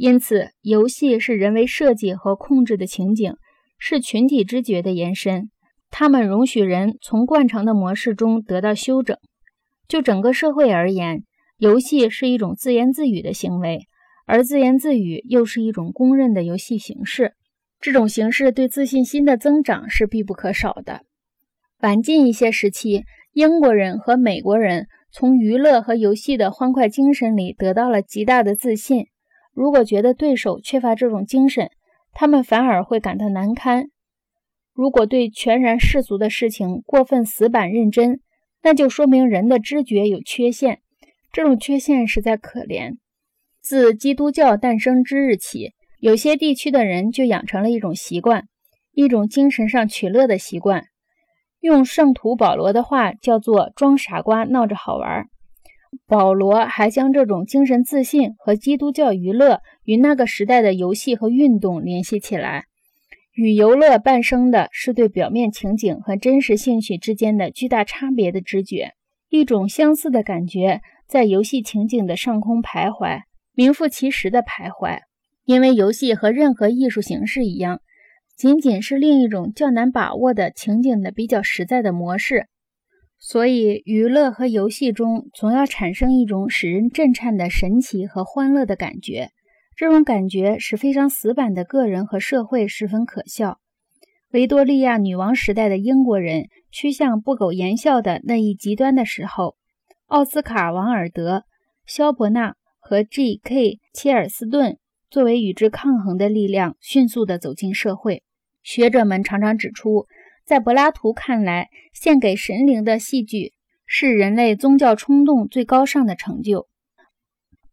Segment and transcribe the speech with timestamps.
[0.00, 3.34] 因此，游戏是人为设计和控制的情景，
[3.80, 5.50] 是群体知觉的延伸。
[5.90, 9.16] 它们容许人从惯常的模式中得到休整。
[9.88, 11.24] 就整个社会而言，
[11.56, 13.88] 游戏是一种自言自语的行为，
[14.24, 17.32] 而自言自语又是一种公认的游戏形式。
[17.80, 21.00] 这种形式对自信心的增长是必不可少的。
[21.80, 23.02] 晚近一些时期，
[23.32, 29.06] 英国人和美国人从娱乐和游戏的欢快精神里得到了极大的自信。
[29.58, 31.72] 如果觉得对手缺乏这种精神，
[32.12, 33.90] 他们反而会感到难堪。
[34.72, 38.20] 如果对全然世俗的事情过分死板认真，
[38.62, 40.78] 那就说明人的知觉有缺陷。
[41.32, 42.98] 这种缺陷实在可怜。
[43.60, 48.46] 自基督教诞生之日起，有些地区的人就养成了一种习惯，
[48.92, 50.84] 一种精神上取乐的习惯。
[51.58, 55.26] 用圣徒保罗的话叫做“装傻瓜闹着好玩”。
[56.06, 62.64] 保罗还将这种精神自信和基督教娱乐与那个时代的游戏和运动联系起来。
[63.34, 68.92] 与游乐伴生的是对表面情景和真实兴趣之间的巨大差别的知觉，
[69.28, 73.20] 一种相似的感觉在游戏情景的上空徘徊，
[73.54, 74.98] 名副其实的徘徊。
[75.44, 77.80] 因为游戏和任何艺术形式一样。
[78.36, 82.46] 仅仅是另一种较难把握的情景的比较实在的模式，
[83.20, 89.30] 所以娱乐和游戏中总要产生一种使人震颤的神奇和欢乐的感觉。
[89.76, 93.58] 这种感觉使非常死板的个人和社会十分可笑。
[94.30, 99.56] 维多利亚女王时代的英国人趋向不苟言笑的那一极端的时候，
[100.06, 101.44] 奥斯卡·王尔德、
[101.86, 103.78] 肖伯纳和 G.K.
[103.94, 104.78] 切尔斯顿
[105.10, 108.22] 作为与之抗衡的力量，迅速地走进社会。
[108.62, 110.06] 学者们常常指出，
[110.48, 113.52] 在柏拉图看来，献给神灵的戏剧
[113.84, 116.68] 是人类宗教冲动最高尚的成就。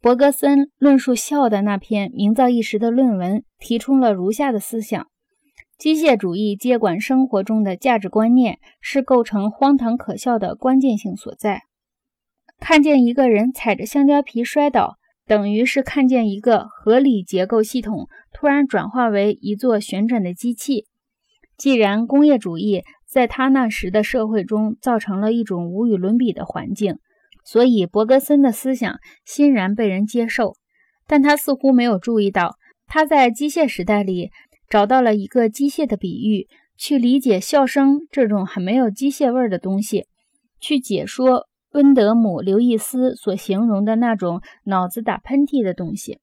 [0.00, 5.06] 伯格森论述笑的那篇名噪一时的论文提出了如下的思想：
[5.78, 11.62] 机械主义接管生活中的价值观念是构成荒唐可笑的关键性所在。
[12.58, 14.96] 看见一个人踩着香蕉皮摔倒，
[15.28, 18.08] 等于是看见一个合理结构系统。
[18.32, 20.86] 突然转化为一座旋转的机器。
[21.56, 26.96] 既然工业主义在他那时的社会中造成了一种无与伦比的环境，
[27.44, 30.54] 所以伯格森的思想欣然被人接受。
[31.06, 32.56] 但他似乎没有注意到，
[32.86, 34.30] 他在机械时代里
[34.68, 40.06] 找到了一个机械的比喻，去理解笑声这种很没有机械味的东西，
[40.60, 46.18] 去解说温德姆·刘易斯所形容的那种脑子打喷嚏的东西。